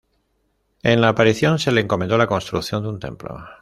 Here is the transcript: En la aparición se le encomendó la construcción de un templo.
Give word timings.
En 0.81 0.99
la 0.99 1.09
aparición 1.09 1.59
se 1.59 1.71
le 1.71 1.81
encomendó 1.81 2.17
la 2.17 2.25
construcción 2.25 2.81
de 2.81 2.89
un 2.89 2.99
templo. 2.99 3.37